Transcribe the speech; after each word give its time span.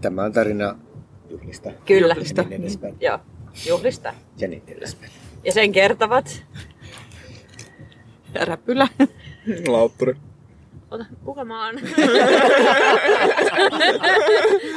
Tämä 0.00 0.22
on 0.22 0.32
tarina 0.32 0.78
juhlista. 1.30 1.70
Kyllä. 1.86 2.14
Ja 2.36 2.42
niin 2.42 2.60
edespäin. 2.62 2.96
Joo, 3.00 3.18
juhlista. 3.68 4.14
Ja 4.38 4.48
niin 4.48 4.62
edespäin. 4.68 5.12
Ja 5.44 5.52
sen 5.52 5.72
kertovat. 5.72 6.44
Räpylä. 8.34 8.88
Lautturi. 9.66 10.14
Ota, 10.90 11.04
kuka 11.24 11.44
mä 11.44 11.66
oon? 11.66 11.74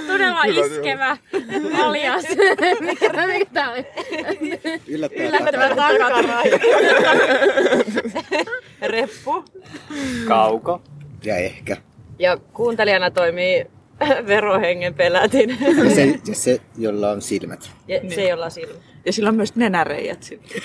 Todella 0.07 0.43
iskevä, 0.43 1.17
alias. 1.83 2.23
Mikä, 2.79 3.27
mikä 3.27 3.45
tää 3.53 3.71
oli? 3.71 3.85
Yllättävän 4.87 5.27
Yllättävän 5.27 5.75
takara. 5.75 6.41
Reppu. 8.81 9.45
Kauko. 10.27 10.81
Ja 11.23 11.35
ehkä. 11.35 11.77
Ja 12.19 12.37
kuuntelijana 12.37 13.11
toimii 13.11 13.65
verohengen 14.27 14.93
pelätin. 14.93 15.57
Ja 15.83 15.95
se, 15.95 16.19
ja 16.27 16.35
se, 16.35 16.61
jolla 16.77 17.11
on 17.11 17.21
silmät. 17.21 17.71
Ja 17.87 17.99
se, 18.15 18.29
jolla 18.29 18.45
on 18.45 18.51
silmät. 18.51 18.81
Ja 19.05 19.13
sillä 19.13 19.29
on 19.29 19.35
myös 19.35 19.55
nenäreijät 19.55 20.23
sitten. 20.23 20.61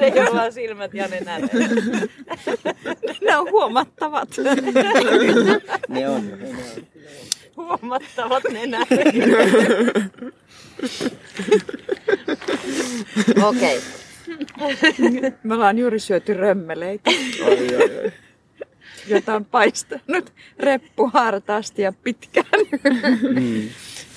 Se, 0.00 0.06
jolla 0.14 0.42
on 0.42 0.52
silmät 0.52 0.94
ja 0.94 1.08
nenä. 1.08 1.38
Ne 3.24 3.36
on 3.36 3.50
huomattavat. 3.50 4.28
Ne 5.88 6.08
on. 6.08 6.24
Ne 6.28 6.48
on. 6.48 6.86
Huomattavat 7.56 8.42
nenä. 8.52 8.86
Okei. 13.42 13.80
Okay. 14.60 15.32
Me 15.42 15.54
ollaan 15.54 15.78
juuri 15.78 15.98
syöty 15.98 16.34
römmeleitä, 16.34 17.10
Ai, 17.46 17.76
ai, 17.76 18.04
ai. 18.04 18.12
Jota 19.08 19.34
on 19.34 19.44
paistanut 19.44 20.32
reppu 20.58 21.10
hartaasti 21.12 21.82
ja 21.82 21.92
pitkään. 21.92 22.46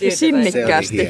Ja 0.01 0.11
Se 0.11 0.15
sinnikkäästi. 0.15 1.09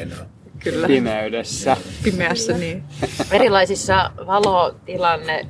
Kyllä, 0.58 0.86
Pimeydessä. 0.86 1.76
pimeässä 2.04 2.52
niin. 2.58 2.82
Erilaisissa 3.30 4.10
valotilanne... 4.26 5.46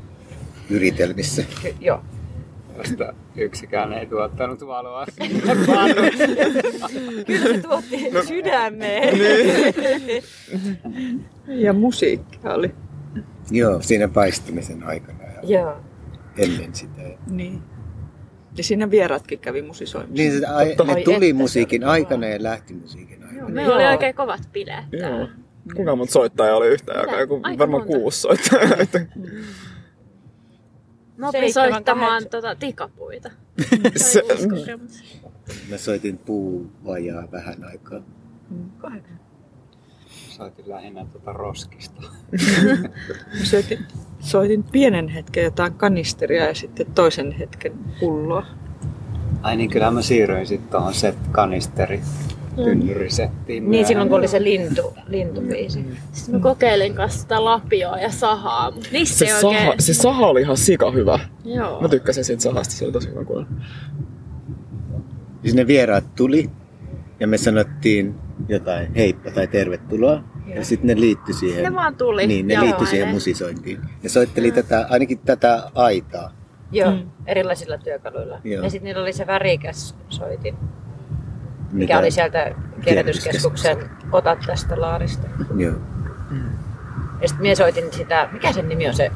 Yritelmissä. 0.71 1.43
Ky- 1.63 1.75
joo. 1.81 2.03
Josta 2.79 3.13
yksikään 3.37 3.93
ei 3.93 4.07
tuottanut 4.07 4.67
valoa. 4.67 5.07
Kyllä 7.27 7.43
se 7.55 7.59
tuotti 7.63 8.11
sydämeen. 8.29 9.19
Ja 11.47 11.73
musiikki 11.73 12.39
oli. 12.45 12.75
Joo, 13.51 13.83
siinä 13.83 14.09
paistumisen 14.09 14.83
aikana 14.83 15.23
ja 15.25 15.41
Joo. 15.61 15.77
ennen 16.39 16.75
sitä. 16.75 17.03
Niin. 17.31 17.63
Ja 18.57 18.65
siinä 18.65 18.91
vieraatkin 18.91 19.39
kävi 19.39 19.63
musisoimassa. 19.63 20.15
Niin 20.15 20.41
se, 20.41 20.47
ai, 20.47 20.67
ne 20.67 21.03
tuli 21.05 21.29
että, 21.29 21.35
musiikin 21.43 21.85
aikana 21.85 22.27
ja 22.27 22.43
lähti 22.43 22.75
musiikin 22.75 23.25
aikana. 23.25 23.49
Meillä 23.49 23.75
oli 23.75 23.85
oikein 23.87 24.15
kovat 24.15 24.41
bileet. 24.53 24.85
Joo. 24.93 25.29
Kuinka 25.75 25.97
monta 25.97 26.13
soittajaa 26.13 26.57
oli 26.57 26.69
yhtä 26.69 26.93
aikaa? 27.01 27.21
Joku, 27.21 27.41
Aika 27.43 27.59
varmaan 27.59 27.83
monta. 27.83 27.99
kuusi 27.99 28.21
soittajaa. 28.21 28.77
Mä 31.17 31.29
opin 31.29 31.53
soittamaan 31.53 32.11
kahdeksan. 32.11 32.31
tota, 32.31 32.55
tikapuita. 32.55 33.31
Se. 33.97 34.23
Mä 35.71 35.77
soitin 35.77 36.19
puuvajaa 36.19 37.29
vähän 37.33 37.65
aikaa. 37.65 38.03
Soitin 40.37 40.69
lähinnä 40.69 41.07
tuota 41.13 41.33
roskista. 41.33 42.03
Soitin, 43.51 43.79
soitin 44.21 44.63
pienen 44.63 45.09
hetken 45.09 45.45
jotain 45.45 45.75
kanisteria 45.75 46.45
ja 46.45 46.55
sitten 46.55 46.87
toisen 46.95 47.33
hetken 47.33 47.73
pulloa. 48.01 48.47
Ai 49.43 49.57
niin, 49.57 49.71
kyllä 49.71 49.91
mä 49.91 50.03
siirryin 50.03 50.47
sitten 50.47 50.71
tuohon 50.71 50.95
set 50.95 51.17
kanisteri 51.33 52.01
tynnyrisettiin. 52.57 53.71
Niin 53.71 53.87
silloin 53.87 54.09
kun 54.09 54.19
oli 54.19 54.29
se 54.29 54.43
lintu, 54.43 54.95
lintubiisi. 55.07 55.85
Sitten 56.13 56.35
mä 56.35 56.41
kokeilin 56.41 56.95
kanssa 56.95 57.21
sitä 57.21 57.45
lapioa 57.45 57.99
ja 57.99 58.11
sahaa, 58.11 58.71
mutta 58.71 58.89
niissä 58.93 59.19
se, 59.19 59.25
ei 59.25 59.41
saha, 59.41 59.59
oikein... 59.59 59.83
se 59.83 59.95
saha 59.95 60.27
oli 60.27 60.41
ihan 60.41 60.57
sika 60.57 60.91
hyvä. 60.91 61.19
Joo. 61.45 61.81
Mä 61.81 61.89
tykkäsin 61.89 62.25
siitä 62.25 62.43
sahasta, 62.43 62.75
se 62.75 62.85
oli 62.85 62.93
tosi 62.93 63.11
hyvä 63.11 63.25
kuulla. 63.25 63.47
Siis 65.43 65.55
ne 65.55 65.67
vieraat 65.67 66.15
tuli 66.15 66.51
ja 67.21 67.27
me 67.27 67.39
sanottiin 67.39 68.24
jotain 68.49 68.95
heippa 68.95 69.31
tai 69.31 69.47
tervetuloa. 69.47 70.25
Ja 70.47 70.65
sitten 70.65 70.87
ne 70.87 71.01
liittyi 71.01 71.35
siihen. 71.35 71.63
Ne 71.65 71.75
vaan 71.75 71.97
tuli. 71.97 72.27
Niin, 72.27 72.47
ne 72.47 72.55
Joo, 72.55 72.65
liittyi 72.65 72.87
siihen 72.87 73.09
musisointiin. 73.09 73.81
Ne 74.03 74.09
soitteli 74.09 74.53
tätä, 74.53 74.87
ainakin 74.91 75.19
tätä 75.19 75.71
aitaa. 75.75 76.31
Joo, 76.73 76.91
mm. 76.91 77.11
erilaisilla 77.27 77.79
työkaluilla. 77.79 78.41
Joo. 78.45 78.65
Ja 78.65 78.71
sitten 78.71 78.85
niillä 78.85 79.03
oli 79.03 79.13
se 79.13 79.27
värikäs 79.27 79.97
soitin, 80.09 80.55
mikä 81.73 81.95
Mitä- 81.95 81.99
oli 81.99 82.11
sieltä 82.11 82.55
kierrätyskeskuksen 82.85 83.91
Ota 84.13 84.37
tästä 84.47 84.81
laarista. 84.81 85.29
Joo. 85.57 85.75
Ja 87.23 87.29
sitten 87.29 87.43
minä 87.43 87.55
soitin 87.55 87.85
sitä, 87.93 88.29
mikä 88.33 88.53
sen 88.53 88.69
nimi 88.69 88.89
on 88.89 88.95
se? 88.95 89.11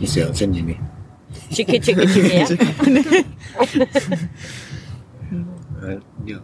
Niin 0.00 0.08
se 0.08 0.26
on 0.26 0.34
sen 0.34 0.52
nimi. 0.52 0.80
Chiki 1.54 1.80
chiki 1.80 2.06
chiki. 2.06 2.58
Äh, 5.88 6.02
Joo. 6.24 6.40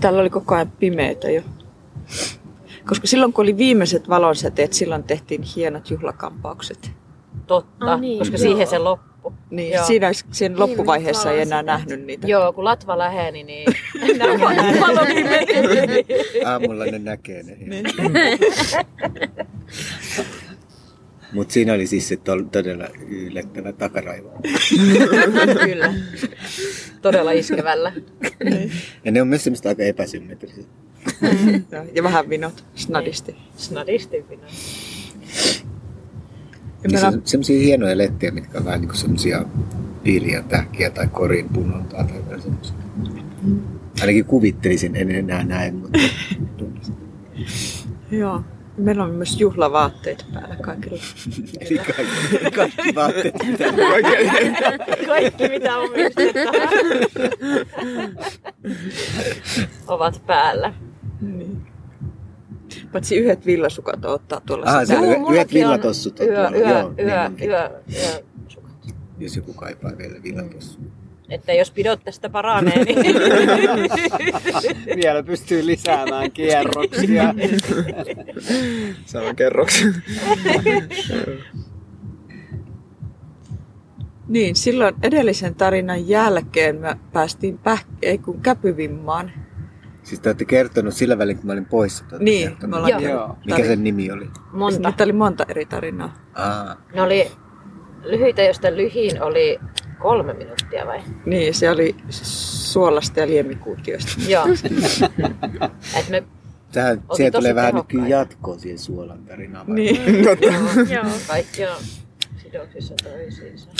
Täällä 0.00 0.20
oli 0.20 0.30
koko 0.30 0.54
ajan 0.54 0.72
pimeitä 0.78 1.30
jo. 1.30 1.42
Koska 2.88 3.06
silloin 3.06 3.32
kun 3.32 3.42
oli 3.42 3.56
viimeiset 3.56 4.08
valonsäteet, 4.08 4.72
silloin 4.72 5.02
tehtiin 5.04 5.42
hienot 5.42 5.90
juhlakampaukset. 5.90 6.90
Totta, 7.46 7.92
Ah, 7.92 8.00
niin, 8.00 8.18
koska 8.18 8.36
joo. 8.36 8.42
siihen 8.42 8.66
se 8.66 8.78
loppu. 8.78 9.14
Niin, 9.50 9.72
Joo. 9.72 9.84
siinä 9.86 10.10
sen 10.30 10.58
loppuvaiheessa 10.60 11.30
ei 11.30 11.40
enää 11.40 11.62
nähnyt 11.62 12.04
niitä. 12.04 12.26
Joo, 12.26 12.52
kun 12.52 12.64
latva 12.64 12.98
läheni, 12.98 13.42
niin 13.44 13.66
näin 14.18 14.40
Aamulla 16.46 16.84
ne 16.84 16.98
näkee 16.98 17.42
ne. 17.42 17.56
Mutta 21.34 21.52
siinä 21.54 21.72
oli 21.72 21.86
siis 21.86 22.08
se 22.08 22.18
todella 22.52 22.88
yllättävä 23.08 23.72
takaraivo. 23.72 24.30
Kyllä. 25.64 25.94
Todella 27.02 27.32
iskevällä. 27.32 27.92
Ja 29.04 29.12
ne 29.12 29.22
on 29.22 29.28
myös 29.28 29.44
semmoista 29.44 29.68
aika 29.68 29.82
epäsymmetrisiä. 29.82 30.64
Joo, 31.72 31.84
Ja 31.92 32.02
vähän 32.02 32.28
vinot, 32.28 32.64
snadisti. 32.74 33.36
Snadisti. 33.56 34.16
Ja 36.82 36.88
Niin 36.88 37.00
se 37.00 37.06
on 37.06 37.22
semmoisia 37.24 37.60
hienoja 37.60 37.98
lettejä, 37.98 38.32
mitkä 38.32 38.58
on 38.58 38.64
vähän 38.64 38.80
niin 38.80 38.88
kuin 38.88 38.98
semmoisia 38.98 39.44
piiliä 40.02 40.42
tähkiä 40.42 40.90
tai 40.90 41.06
korin 41.06 41.48
punontaa 41.48 42.04
tai 42.04 42.16
jotain 42.16 42.42
semmoisia. 42.42 42.74
Ainakin 44.00 44.24
kuvittelisin, 44.24 44.96
en 44.96 45.10
enää 45.10 45.44
näe, 45.44 45.70
mutta. 45.70 45.98
Joo. 48.10 48.44
Meillä 48.76 49.04
on 49.04 49.10
myös 49.10 49.40
juhlavaatteet 49.40 50.26
päällä 50.34 50.56
kaikilla. 50.56 50.98
Eli 51.60 51.78
kaikki, 51.78 52.50
kaikki 52.56 52.94
vaatteet, 52.94 53.34
mitä 53.46 53.64
Kaikki 55.06 55.48
mitä 55.48 55.78
omistetaan 55.78 56.54
ovat 59.86 60.22
päällä. 60.26 60.74
Niin. 61.20 61.66
Paitsi 62.92 63.16
yhdet 63.16 63.46
villasukat 63.46 64.04
ottaa 64.04 64.40
tuolla. 64.46 64.66
Ah, 64.68 64.86
se 64.86 64.98
on 64.98 65.04
yhdet 65.04 65.48
on 65.48 65.54
villatossut 65.54 66.20
on 66.20 66.26
Yö, 66.28 66.34
tuolla. 66.34 66.56
yö, 66.56 66.68
Joo, 66.68 66.92
yö, 66.98 67.04
niin 67.06 67.18
onkin. 67.20 67.48
yö, 67.50 67.70
yö. 67.94 68.22
Jos 69.18 69.36
joku 69.36 69.52
kaipaa 69.52 69.90
vielä 69.98 70.22
villatossu. 70.22 70.78
Että 71.34 71.52
jos 71.52 71.70
pidot 71.70 72.00
tästä 72.04 72.30
paranee, 72.30 72.84
niin 72.84 72.98
Vielä 75.02 75.22
pystyy 75.22 75.66
lisäämään 75.66 76.30
kierroksia. 76.32 77.34
Se 79.06 79.18
on 79.18 79.36
kerroksen. 79.36 79.94
Niin, 84.28 84.56
silloin 84.56 84.94
edellisen 85.02 85.54
tarinan 85.54 86.08
jälkeen 86.08 86.76
me 86.80 86.96
päästiin 87.12 87.58
päh- 87.68 87.84
ei 88.02 88.18
kun 88.18 88.40
käpyvimmaan. 88.40 89.30
Siis 90.02 90.20
te 90.20 90.28
olette 90.28 90.44
kertonut 90.44 90.94
sillä 90.94 91.18
välin, 91.18 91.36
kun 91.36 91.46
mä 91.46 91.52
olin 91.52 91.64
poissa. 91.66 92.04
Niin, 92.18 92.48
kertonut. 92.48 92.70
me 92.70 92.76
ollaan 92.76 93.02
Joo. 93.02 93.36
Mikä 93.46 93.64
sen 93.64 93.84
nimi 93.84 94.10
oli? 94.10 94.30
monta. 94.52 94.88
Niitä 94.88 95.04
oli 95.04 95.12
monta 95.12 95.44
eri 95.48 95.64
tarinaa. 95.66 96.14
Aa, 96.34 96.76
Ne 96.94 97.02
oli 97.02 97.30
lyhyitä, 98.02 98.42
joista 98.42 98.76
lyhin 98.76 99.22
oli 99.22 99.58
kolme 100.04 100.32
minuuttia 100.34 100.86
vai? 100.86 101.00
Niin, 101.26 101.54
se 101.54 101.70
oli 101.70 101.96
suolasta 102.10 103.20
ja 103.20 103.26
liemikuutioista. 103.26 104.12
Joo. 104.28 104.44
Et 105.98 106.08
me 106.08 106.22
Tähän, 106.72 107.02
siihen 107.16 107.32
tulee 107.32 107.54
vähän 107.54 107.74
nykyään 107.74 108.10
jatkoa 108.10 108.58
siihen 108.58 108.78
suolan 108.78 109.24
tarinaan. 109.24 109.66
Niin. 109.74 110.24
Joo. 110.94 111.04
kaikki 111.26 111.66
on 111.66 111.76
sidoksissa 112.42 112.94
toisiinsa. 113.02 113.70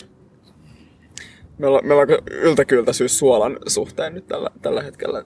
Meillä, 1.58 1.78
on- 1.78 1.86
meillä 1.86 2.02
on 2.02 2.08
yltäkyltäisyys 2.30 3.18
suolan 3.18 3.58
suhteen 3.66 4.14
nyt 4.14 4.26
tällä, 4.26 4.50
tällä 4.62 4.82
hetkellä. 4.82 5.24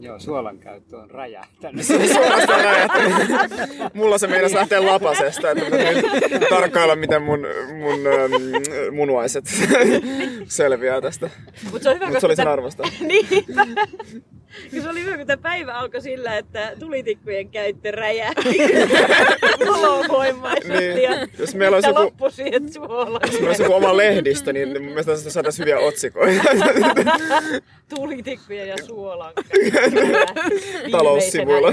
Joo, 0.00 0.18
suolan 0.18 0.58
käyttö 0.58 0.96
on 0.96 1.10
räjähtänyt. 1.10 1.86
Suorastaan 1.86 2.64
räjähtänyt. 2.64 3.94
Mulla 3.94 4.18
se 4.18 4.26
meinas 4.26 4.52
lähtee 4.52 4.80
lapasesta, 4.80 5.50
että 5.50 5.64
nyt 5.64 6.48
tarkkailla, 6.48 6.96
miten 6.96 7.22
mun, 7.22 7.46
mun 7.78 8.06
ähm, 8.06 8.94
munuaiset 8.96 9.44
selviää 10.48 11.00
tästä. 11.00 11.30
Mutta 11.64 11.82
se 11.82 11.88
on 11.88 11.94
hyvä, 11.96 12.06
Mutta 12.06 12.20
se 12.20 12.26
oli 12.26 12.36
sen 12.36 12.48
arvosta. 12.48 12.82
Niinpä. 13.00 13.66
Ja 14.72 14.82
se 14.82 14.88
oli 14.88 15.04
hyvä, 15.04 15.16
kun 15.16 15.26
tämä 15.26 15.42
päivä 15.42 15.74
alkoi 15.74 16.00
sillä, 16.00 16.36
että 16.36 16.72
tulitikkujen 16.78 17.48
käyttö 17.48 17.90
räjähti 17.90 18.58
valovoimaisesti. 19.72 20.78
Niin. 20.78 21.02
Ja 21.02 21.26
Jos 21.38 21.54
meillä 21.54 21.74
olisi 21.74 21.88
joku, 21.88 22.00
loppui 22.00 22.32
siihen 22.32 22.72
suolaan. 22.72 23.20
jos 23.22 23.32
meillä 23.32 23.48
olisi 23.48 23.62
joku 23.62 23.74
oma 23.74 23.96
lehdistö, 23.96 24.52
niin 24.52 24.68
mun 24.68 24.82
mielestä 24.82 25.12
tästä 25.12 25.30
saataisiin 25.30 25.66
hyviä 25.66 25.78
otsikoita. 25.78 26.42
Tulitikkuja 27.96 28.64
ja 28.64 28.76
suolan 28.86 29.32
Taloussivuilla. 30.90 31.72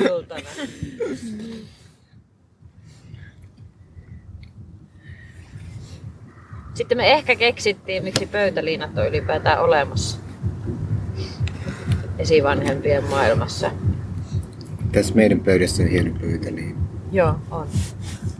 Sitten 6.73 6.97
me 6.97 7.11
ehkä 7.13 7.35
keksittiin, 7.35 8.03
miksi 8.03 8.25
pöytäliinat 8.25 8.97
on 8.97 9.07
ylipäätään 9.07 9.61
olemassa. 9.61 10.24
Esivanhempien 12.17 13.03
maailmassa. 13.03 13.71
Tässä 14.91 15.15
meidän 15.15 15.39
pöydässä 15.39 15.83
on 15.83 15.89
hieno 15.89 16.11
pöytä, 16.21 16.51
niin 16.51 16.75
Joo, 17.11 17.35
on. 17.51 17.67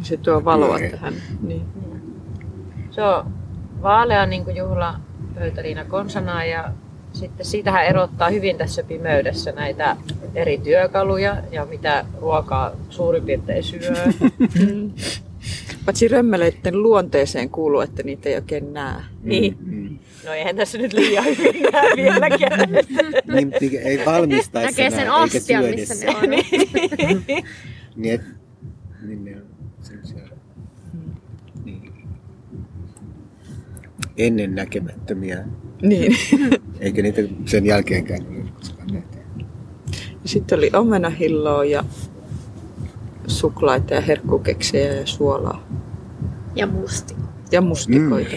Se 0.02 0.18
tuo 0.18 0.46
valoa 0.46 0.80
Joo, 0.80 0.92
tähän. 0.92 1.14
Niin. 1.42 1.62
Se 2.92 3.02
on 3.02 3.26
vaalea 3.82 4.26
niin 4.26 4.44
kuin 4.44 4.56
juhla 4.56 5.00
pöytäliina 5.36 5.86
konsana 5.86 6.46
ja 6.46 6.72
sitten 7.14 7.46
siitähän 7.46 7.86
erottaa 7.86 8.30
hyvin 8.30 8.58
tässä 8.58 8.84
pimeydessä 8.84 9.52
näitä 9.52 9.98
eri 10.36 10.58
työkaluja 10.58 11.38
ja 11.52 11.66
mitä 11.66 12.06
ruokaa 12.22 12.72
suurin 12.90 13.24
piirtein 13.24 13.64
syö. 13.64 13.80
Paitsi 15.86 16.08
römmeleiden 16.08 16.84
luonteeseen 16.84 17.50
kuuluu, 17.50 17.82
että 17.82 18.04
niitä 18.04 18.30
ei 18.30 18.36
oikein 18.36 18.74
näe. 18.74 19.02
niin. 19.24 20.00
No 20.26 20.32
eihän 20.34 20.56
tässä 20.56 20.78
nyt 20.78 20.94
liian 20.94 21.26
hyvin 21.26 21.64
näe 21.72 21.92
vieläkään. 21.96 22.70
niin 23.34 23.54
mikä 23.62 23.82
ei 23.82 24.06
valmistaessa 24.06 24.82
Näkee 24.82 24.90
sen 25.00 25.12
astian, 25.12 25.64
missä 25.66 26.06
ne 26.06 26.16
on. 26.16 26.30
Niin, 27.96 28.14
et, 28.14 28.22
niin 29.08 29.26
ne 29.26 29.36
on 29.36 29.44
semmoisia 29.82 30.20
niin, 31.66 31.94
ennen 34.18 34.56
näkemättömiä, 34.56 35.46
Niin. 35.82 36.16
eikä 36.80 37.02
niitä 37.02 37.22
sen 37.46 37.66
jälkeenkään 37.66 38.28
ole 38.28 38.44
koskaan 38.56 38.88
nähty. 38.94 39.18
Ja 40.00 40.30
Sitten 40.30 40.58
oli 40.58 40.70
omenahilloa 40.74 41.66
ja 41.66 41.84
suklaita 43.28 43.94
ja 43.94 44.02
herkkukeksejä 44.02 44.94
ja 44.94 45.06
suolaa. 45.06 45.64
Ja 46.56 46.68
musti. 46.68 47.16
Ja 47.52 47.62
mustikoita. 47.62 48.36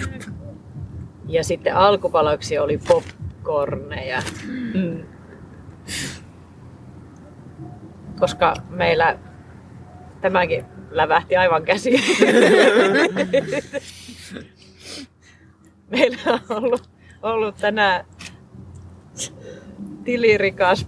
Ja 1.29 1.45
sitten 1.45 1.75
alkupaloiksi 1.77 2.59
oli 2.59 2.79
popcorneja, 2.79 4.23
Mm. 4.75 5.03
koska 8.21 8.55
meillä 8.71 9.19
tämäkin 10.21 10.65
lävähti 10.91 11.37
aivan 11.37 11.63
käsiin. 11.63 12.01
Meillä 15.91 16.19
on 16.27 16.41
ollut, 16.57 16.91
ollut 17.23 17.57
tänään 17.57 18.05
tilirikas 20.05 20.87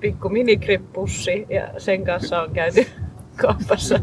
pikku 0.00 0.28
minikrippussi 0.28 1.46
ja 1.50 1.80
sen 1.80 2.04
kanssa 2.04 2.42
on 2.42 2.50
käyty 2.52 2.86
kaupassa. 3.42 4.00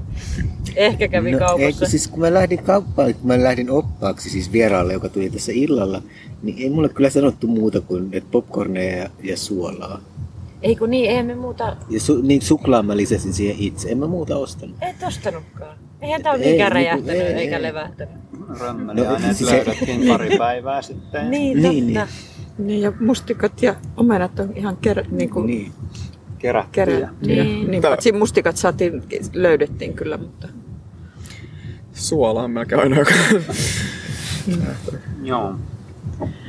Ehkä 0.76 1.08
kävi 1.08 1.32
No, 1.32 1.38
kaupassa. 1.40 1.66
eikö 1.66 1.86
siis 1.86 2.08
kun 2.08 2.20
mä 2.20 2.34
lähdin 2.34 2.64
kauppaan, 2.64 3.14
kun 3.14 3.28
mä 3.28 3.44
lähdin 3.44 3.70
oppaaksi 3.72 4.30
siis 4.30 4.52
vieraalle, 4.52 4.94
joka 4.94 5.10
tuli 5.10 5.30
tässä 5.30 5.52
illalla, 5.56 6.02
niin 6.44 6.58
ei 6.60 6.70
mulle 6.70 6.90
kyllä 6.90 7.10
sanottu 7.10 7.48
muuta 7.48 7.82
kuin 7.82 8.10
että 8.12 8.30
popcorneja 8.32 8.98
ja, 8.98 9.10
ja 9.24 9.38
suolaa. 9.38 10.00
Ei 10.62 10.76
kun 10.76 10.90
niin, 10.90 11.10
eihän 11.10 11.26
me 11.26 11.36
muuta, 11.36 11.78
Ja 11.90 12.00
su, 12.00 12.22
niin 12.22 12.42
suklaa 12.42 12.84
mä 12.84 12.98
lisäsin 12.98 13.34
siihen 13.34 13.56
itse, 13.60 13.90
en 13.90 13.98
mä 13.98 14.08
muuta 14.08 14.38
ostanut. 14.38 14.76
et 14.82 14.96
ostanutkaan. 15.08 15.78
Eihän 16.02 16.24
tää 16.24 16.32
ole 16.34 16.44
Ei, 16.44 16.52
mikään 16.52 16.74
niinku, 16.74 16.90
räjähtänyt 16.90 17.22
ei, 17.22 17.34
eikä 17.34 17.58
ei. 17.58 17.64
levähtänyt. 17.64 18.16
Römmeliaineet 18.60 19.38
siis 19.38 19.50
se- 19.50 19.56
löydettiin 19.56 20.08
pari 20.08 20.38
päivää 20.38 20.82
sitten. 20.82 21.32
Niin, 21.32 21.62
Niin, 21.62 21.86
totta. 21.94 22.08
Niin, 22.58 22.82
ja 22.82 22.92
mustikat 23.00 23.62
ja 23.62 23.76
omenat 23.98 24.40
on 24.40 24.54
ihan 24.56 24.78
ker, 24.78 25.04
niin 25.12 25.30
kuin 25.30 25.46
Niin. 25.48 25.72
Kerättyjä. 26.46 26.86
kerättyjä. 26.86 27.44
Niin. 27.44 27.72
Niin, 27.72 27.82
Tää- 27.82 27.92
paitsi 27.92 28.12
mustikat 28.12 28.58
saatiin, 28.58 29.04
löydettiin 29.34 29.94
kyllä, 29.94 30.18
mutta 30.18 30.48
Suola 31.94 32.44
on 32.44 32.52
melkein 32.52 32.82
ainoa, 32.82 33.00
joka... 33.00 33.14
Joo. 35.24 35.56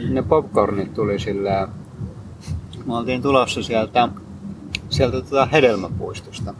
Ne 0.08 0.22
popcornit 0.22 0.94
tuli 0.94 1.18
sillä... 1.18 1.68
Me 2.86 2.96
oltiin 2.96 3.22
tulossa 3.22 3.62
sieltä, 3.62 4.08
sieltä 4.90 5.20
tuota 5.20 5.46
hedelmäpuistosta. 5.46 6.54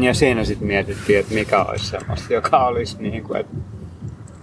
Ja 0.00 0.14
siinä 0.14 0.44
sitten 0.44 0.68
mietittiin, 0.68 1.18
että 1.18 1.34
mikä 1.34 1.62
olisi 1.62 1.86
semmoista, 1.86 2.32
joka 2.32 2.66
olisi 2.66 2.96
niin 3.02 3.22
kuin, 3.22 3.40
että, 3.40 3.56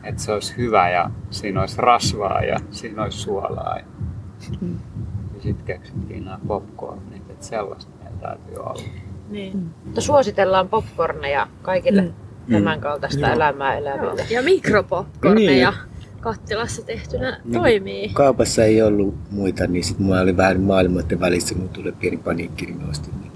että 0.04 0.22
se 0.22 0.32
olisi 0.32 0.58
hyvä 0.58 0.90
ja 0.90 1.10
siinä 1.32 1.62
olisi 1.62 1.76
rasvaa 1.78 2.42
ja 2.42 2.60
siinä 2.72 3.04
olisi 3.04 3.18
suolaa. 3.18 3.78
Ja, 3.78 3.86
ja 5.36 5.42
sitten 5.44 5.66
keksittiin 5.66 6.26
nämä 6.26 6.40
popcornit, 6.48 7.30
että 7.30 7.46
sellaista 7.46 7.92
meillä 8.04 8.20
täytyy 8.22 8.56
olla. 8.58 8.84
Niin. 9.30 9.70
Mutta 9.86 10.02
suositellaan 10.02 10.70
popcorneja 10.70 11.48
kaikille 11.62 12.02
mm. 12.02 12.14
tämän 12.52 12.82
kaltaista 12.82 13.20
Joo. 13.28 13.34
elämää 13.36 13.78
eläville. 13.78 14.26
Ja 14.30 14.42
mikropopcorneja 14.44 15.72
Niin. 15.72 16.20
kattilassa 16.22 16.82
tehtynä 16.86 17.40
Niin. 17.44 17.62
toimii. 17.62 18.10
Kaupassa 18.10 18.64
ei 18.64 18.82
ollut 18.82 19.16
muita, 19.32 19.68
niin 19.68 19.84
sitten 19.84 20.06
mulla 20.06 20.22
oli 20.22 20.38
vähän 20.38 20.62
maailmoiden 20.62 21.20
välissä, 21.20 21.56
kun 21.56 21.70
tuli 21.70 21.92
pieni 21.92 22.18
paniikki, 22.18 22.66
niin 22.66 22.90
ostin 22.90 23.14
niin. 23.22 23.32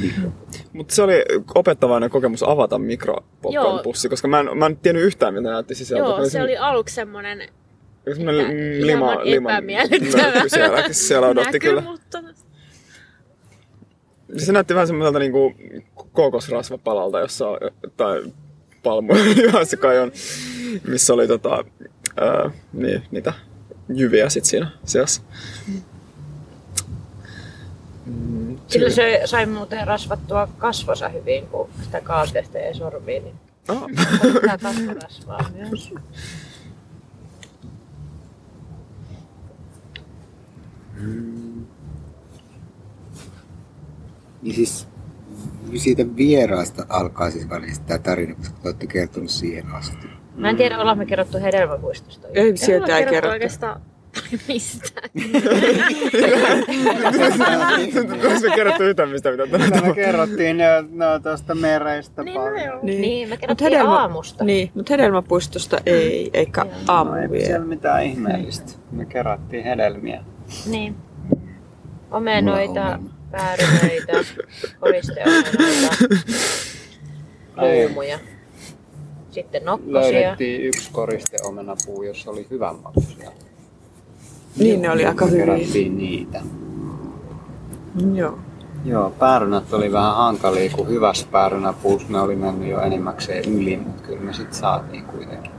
mikro. 0.00 0.30
Mutta 0.72 0.94
se 0.94 1.02
oli 1.02 1.24
opettavainen 1.54 2.10
kokemus 2.10 2.42
avata 2.42 2.78
mikropopcorn-pussi, 2.78 4.08
koska 4.08 4.28
mä 4.28 4.40
en, 4.40 4.58
mä 4.58 4.66
en 4.66 4.76
tiennyt 4.76 5.04
yhtään, 5.04 5.34
miltä 5.34 5.50
näytti 5.50 5.74
sisältä. 5.74 6.04
Joo, 6.04 6.28
se 6.28 6.42
oli 6.42 6.56
aluksi 6.56 6.94
semmoinen 8.14 8.46
Epä- 8.46 8.86
lima, 8.86 9.24
lima 9.24 9.50
epämiellyttävä 9.50 10.22
mörkky 10.22 10.48
siellä, 10.48 10.82
siellä 10.90 11.28
odotti 11.28 11.58
kyllä. 11.58 11.80
Mutta 11.80 12.22
Se 14.36 14.52
näytti 14.52 14.74
vähän 14.74 14.86
semmoiselta 14.86 15.18
niinku 15.18 15.54
kokosrasvapalalta, 16.12 17.20
jossa 17.20 17.48
on, 17.48 17.58
tai 17.96 18.22
palmu, 18.82 19.12
se 19.64 19.76
kai 19.76 19.98
on, 19.98 20.12
missä 20.88 21.14
oli 21.14 21.28
tota, 21.28 21.64
ää, 22.20 22.50
niin, 22.72 23.02
niitä 23.10 23.32
jyviä 23.88 24.28
sit 24.28 24.44
siinä 24.44 24.70
seassa. 24.84 25.22
Mm, 28.06 28.58
Sillä 28.66 28.90
se 28.90 29.20
sai 29.24 29.46
muuten 29.46 29.86
rasvattua 29.86 30.48
kasvonsa 30.58 31.08
hyvin, 31.08 31.46
kun 31.46 31.68
sitä 31.84 32.00
kaateesta 32.00 32.58
ei 32.58 32.74
sormiin. 32.74 33.24
Niin 33.24 33.34
Ah. 33.68 33.82
Tämä 34.46 34.58
kasvorasvaa 34.62 35.50
myös. 35.54 35.94
Niin 44.46 44.54
siis 44.54 44.88
siitä 45.76 46.16
vieraasta 46.16 46.86
alkaa 46.88 47.30
siis 47.30 47.48
varsinaisesti 47.48 47.86
tämä 47.86 47.98
tarina, 47.98 48.34
koska 48.34 48.54
te 48.62 48.68
olette 48.68 48.86
kertonut 48.86 49.30
siihen 49.30 49.66
asti. 49.74 50.06
Mä 50.36 50.50
en 50.50 50.56
tiedä, 50.56 50.78
ollaanko 50.78 50.98
me 50.98 51.06
kerrottu 51.06 51.38
hedelmäpuistosta. 51.38 52.28
ei 52.34 52.42
ei 52.44 52.56
sieltä 52.56 52.86
ei 52.98 53.04
kerrottu 53.04 53.14
kerrottu. 53.14 53.32
oikeastaan 53.32 53.80
mistään. 54.48 55.10
Onko 58.24 58.40
me 58.48 58.54
kerrottu 58.54 58.82
yhtään 58.82 59.08
mistä 59.08 59.30
mitä 59.30 59.46
tänään 59.46 59.86
Me 59.86 59.94
kerrottiin 59.94 60.56
ne, 60.56 60.64
no, 60.92 61.18
tuosta 61.22 61.54
mereistä 61.54 62.22
Niin, 62.22 62.40
paljon. 62.40 62.64
joo. 62.64 62.78
Niin, 62.82 63.28
me 63.28 63.32
Mut 63.34 63.40
kerrottiin 63.40 63.86
aamusta. 63.86 64.44
Niin, 64.44 64.70
mutta 64.74 64.92
hedelmäpuistosta 64.92 65.78
ei, 65.86 66.30
eikä 66.34 66.66
aamu 66.88 67.10
No, 67.10 67.16
ei 67.16 67.30
vielä. 67.30 67.46
siellä 67.46 67.66
mitään 67.66 68.04
ihmeellistä. 68.04 68.72
Me 68.92 69.04
kerättiin 69.04 69.64
hedelmiä. 69.64 70.24
Niin. 70.70 70.96
Omenoita, 72.10 72.98
Mulla 72.98 73.15
päärynöitä, 73.30 74.12
luumuja. 77.56 78.18
Sitten 79.30 79.64
nokkosia. 79.64 79.92
Löydettiin 80.02 80.60
yksi 80.60 80.90
koristeomenapuu, 80.92 82.02
jossa 82.02 82.30
oli 82.30 82.46
hyvän 82.50 82.76
makuisia. 82.76 83.30
Niin, 84.56 84.82
ne 84.82 84.90
oli 84.90 85.06
aika 85.06 85.26
hyviä. 85.26 85.44
kerättiin 85.44 85.98
niitä. 85.98 86.40
Mm, 88.02 88.16
Joo. 88.16 88.38
Joo, 88.84 89.10
päärynät 89.10 89.72
oli 89.72 89.92
vähän 89.92 90.14
hankalia, 90.16 90.70
kun 90.70 90.88
hyvässä 90.88 91.26
päärynäpuussa 91.30 92.08
ne 92.12 92.20
oli 92.20 92.36
mennyt 92.36 92.68
jo 92.68 92.80
enimmäkseen 92.80 93.44
yli, 93.54 93.76
mutta 93.76 94.02
kyllä 94.02 94.20
me 94.20 94.32
sitten 94.32 94.54
saatiin 94.58 95.04
kuitenkin. 95.04 95.52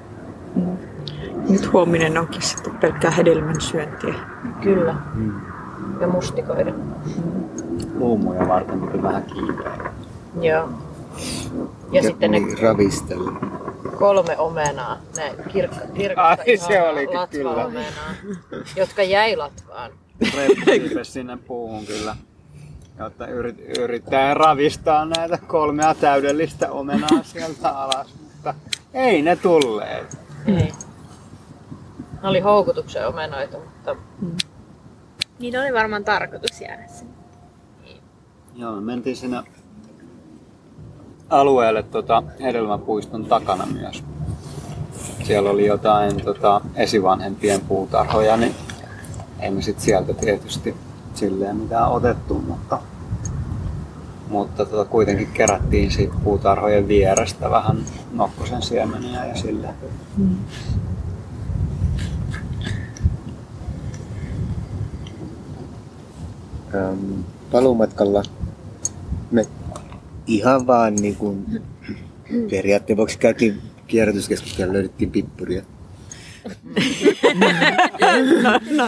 Nyt 1.50 1.74
huominen 1.74 2.18
onkin 2.18 2.42
sitten 2.42 2.78
pelkkää 2.78 3.12
hedelmän 3.12 3.62
syöntiä. 3.62 4.14
Kyllä. 4.64 4.96
ja 6.02 6.08
mustikoiden. 6.08 6.76
Luumuja 7.98 8.48
varten 8.48 8.82
piti 8.82 9.04
vähän 9.04 9.24
kiipeä. 9.24 9.92
Joo. 10.42 10.70
Ja, 11.92 12.02
sitten 12.04 12.32
ne 12.32 12.40
niin, 12.40 12.58
ravistella. 12.60 13.32
kolme 14.00 14.38
omenaa, 14.38 14.98
ne 15.18 15.36
kirkka, 15.52 15.80
kirkasta 15.94 16.44
Ai, 16.48 16.58
se 16.58 16.82
olikin 16.82 17.20
kyllä. 17.30 17.50
latvaomenaa, 17.50 18.14
jotka 18.76 19.04
jäi 19.04 19.36
latvaan. 19.36 19.92
Reppu 20.38 20.66
kiipesi 20.66 21.12
sinne 21.12 21.38
puuhun 21.38 21.86
kyllä. 21.86 22.16
Jotta 23.00 23.28
yrit, 23.28 23.78
yrittää 23.78 24.34
ravistaa 24.34 25.06
näitä 25.06 25.38
kolmea 25.48 25.94
täydellistä 25.94 26.72
omenaa 26.72 27.24
sieltä 27.24 27.70
alas, 27.70 28.16
mutta 28.24 28.54
ei 28.94 29.22
ne 29.22 29.36
tulleet. 29.36 30.18
Ei. 30.48 30.72
Ne 32.22 32.30
oli 32.30 32.40
houkutuksen 32.40 33.08
omenoita, 33.08 33.58
mutta 33.58 33.96
Niin 35.40 35.60
oli 35.60 35.74
varmaan 35.74 36.04
tarkoitus 36.04 36.62
jäädä 36.62 36.88
sinne. 36.88 37.17
Joo, 38.58 38.76
me 38.76 38.82
mentiin 38.82 39.16
sinne 39.16 39.44
alueelle 41.30 41.84
tota, 41.84 42.24
hedelmäpuiston 42.42 43.26
takana 43.26 43.66
myös. 43.66 44.04
Siellä 45.24 45.50
oli 45.50 45.66
jotain 45.66 46.24
tota, 46.24 46.62
esivanhempien 46.76 47.62
puutarhoja, 47.62 48.38
niin 48.38 48.56
ei 49.40 49.52
me 49.52 49.62
sit 49.62 49.80
sieltä 49.80 50.14
tietysti 50.14 50.76
silleen 51.14 51.56
mitään 51.56 51.92
otettu, 51.92 52.34
mutta, 52.34 52.80
mutta 54.30 54.66
tota, 54.66 54.86
kuitenkin 54.86 55.28
kerättiin 55.34 55.92
siitä 55.92 56.14
puutarhojen 56.24 56.88
vierestä 56.88 57.50
vähän 57.50 57.78
nokkosen 58.12 58.62
siemeniä 58.62 59.26
ja 59.26 59.36
sille. 59.36 59.68
ähm, 66.76 67.22
paluumatkalla 67.52 68.24
me 69.32 69.46
ihan 70.28 70.68
vaan 70.68 70.96
niin 70.96 71.16
kuin, 71.16 71.46
periaatteen 72.50 72.98
vuoksi 72.98 73.18
käytiin 73.18 73.62
kierrätyskeskuksella 73.88 74.74
löydettiin 74.74 75.12
pippuria. 75.12 75.64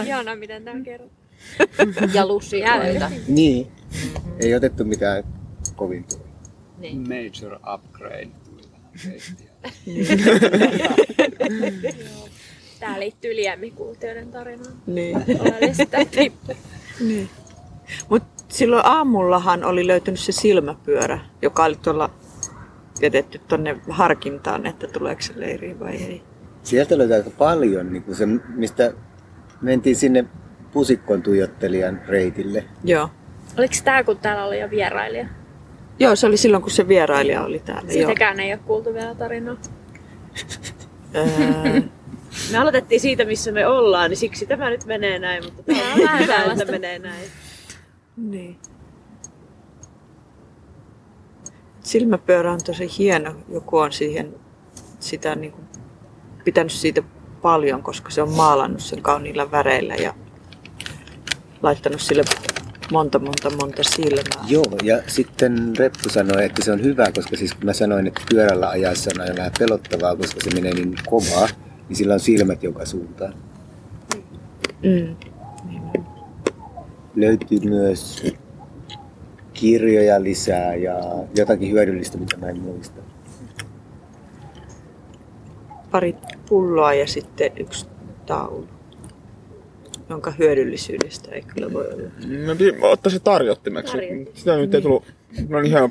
Ihanaa, 0.06 0.36
miten 0.36 0.64
tää 0.64 0.80
kerrot. 0.84 1.10
ja 2.14 2.26
lusikoita. 2.26 3.10
Niin. 3.28 3.66
Ei 4.40 4.54
otettu 4.54 4.84
mitään 4.84 5.24
kovin 5.76 6.04
paljon. 6.04 6.30
Niin. 6.78 7.08
Major 7.08 7.60
upgrade 7.74 8.28
tuli 8.44 8.62
tähän 12.80 13.00
liittyy 13.00 13.36
liemmikuutioiden 13.36 14.30
tarinaan. 14.30 14.72
Niin. 14.86 15.16
Oleellista 15.40 15.98
niin. 17.00 17.30
Mut 18.08 18.22
silloin 18.48 18.86
aamullahan 18.86 19.64
oli 19.64 19.86
löytynyt 19.86 20.20
se 20.20 20.32
silmäpyörä, 20.32 21.18
joka 21.42 21.64
oli 21.64 21.76
tuolla 21.76 22.10
jätetty 23.02 23.40
tonne 23.48 23.76
harkintaan, 23.88 24.66
että 24.66 24.86
tuleeko 24.86 25.22
se 25.22 25.32
leiriin 25.36 25.80
vai 25.80 25.96
ei. 25.96 26.22
Sieltä 26.62 26.98
löytyi 26.98 27.16
aika 27.16 27.30
paljon, 27.30 27.92
niin 27.92 28.02
kuin 28.02 28.14
se, 28.14 28.26
mistä 28.48 28.92
mentiin 29.60 29.96
sinne 29.96 30.24
pusikon 30.72 31.22
tuijottelijan 31.22 32.00
reitille. 32.08 32.64
Joo. 32.84 33.10
Oliko 33.58 33.74
tää, 33.84 34.04
kun 34.04 34.18
täällä 34.18 34.44
oli 34.44 34.60
jo 34.60 34.70
vierailija? 34.70 35.26
Joo, 35.98 36.16
se 36.16 36.26
oli 36.26 36.36
silloin, 36.36 36.62
kun 36.62 36.70
se 36.70 36.88
vierailija 36.88 37.44
oli 37.44 37.58
täällä. 37.58 37.92
Joo. 37.92 38.08
Sitäkään 38.08 38.40
ei 38.40 38.52
ole 38.52 38.60
kuultu 38.66 38.94
vielä 38.94 39.14
tarinaa. 39.14 39.56
Öö, 41.16 41.80
Me 42.52 42.58
aloitettiin 42.58 43.00
siitä, 43.00 43.24
missä 43.24 43.52
me 43.52 43.66
ollaan, 43.66 44.10
niin 44.10 44.18
siksi 44.18 44.46
tämä 44.46 44.70
nyt 44.70 44.84
menee 44.86 45.18
näin, 45.18 45.44
mutta 45.44 45.62
tämä 45.62 45.92
on 45.94 46.00
vähän 46.02 46.18
hyvä, 46.18 46.52
että 46.52 46.64
menee 46.64 46.98
näin. 46.98 47.24
Niin. 48.20 48.58
Silmäpyörä 51.82 52.52
on 52.52 52.60
tosi 52.66 52.90
hieno. 52.98 53.34
Joku 53.48 53.78
on 53.78 53.92
siihen 53.92 54.34
sitä 55.00 55.34
niin 55.34 55.52
kuin, 55.52 55.64
pitänyt 56.44 56.72
siitä 56.72 57.02
paljon, 57.42 57.82
koska 57.82 58.10
se 58.10 58.22
on 58.22 58.32
maalannut 58.32 58.80
sen 58.80 59.02
kauniilla 59.02 59.50
väreillä 59.50 59.94
ja 59.94 60.14
laittanut 61.62 62.00
sille 62.00 62.24
monta, 62.92 63.18
monta, 63.18 63.50
monta 63.50 63.82
silmää. 63.82 64.44
Joo, 64.48 64.76
ja 64.82 65.02
sitten 65.06 65.76
Reppu 65.78 66.08
sanoi, 66.08 66.44
että 66.44 66.64
se 66.64 66.72
on 66.72 66.82
hyvä, 66.82 67.06
koska 67.14 67.36
siis 67.36 67.54
kun 67.54 67.64
mä 67.64 67.72
sanoin, 67.72 68.06
että 68.06 68.22
pyörällä 68.30 68.68
ajassa 68.68 69.10
on 69.14 69.20
aina 69.20 69.36
vähän 69.36 69.52
pelottavaa, 69.58 70.16
koska 70.16 70.40
se 70.40 70.54
menee 70.54 70.74
niin 70.74 70.94
kovaa, 71.06 71.48
niin 71.88 71.96
sillä 71.96 72.14
on 72.14 72.20
silmät 72.20 72.62
joka 72.62 72.86
suuntaan. 72.86 73.34
Mm. 74.82 75.29
Löytyy 77.16 77.60
myös 77.60 78.22
kirjoja 79.52 80.22
lisää 80.22 80.74
ja 80.74 80.94
jotakin 81.36 81.70
hyödyllistä, 81.70 82.18
mitä 82.18 82.36
mä 82.36 82.48
en 82.48 82.60
muista. 82.60 83.00
Pari 85.90 86.16
pulloa 86.48 86.94
ja 86.94 87.06
sitten 87.06 87.52
yksi 87.56 87.86
taulu, 88.26 88.68
jonka 90.08 90.30
hyödyllisyydestä 90.38 91.30
ei 91.30 91.42
kyllä 91.42 91.72
voi 91.72 91.88
olla. 91.88 92.10
Mä 92.80 92.86
ottaisin 92.86 93.20
tarjottimeksi. 93.22 93.92
Tarjottin. 93.92 94.28
Sitä 94.34 94.56
nyt 94.56 94.74
ei 94.74 94.82
tullut. 94.82 95.04
Mä 95.48 95.58
oli 95.58 95.68
hieno, 95.68 95.90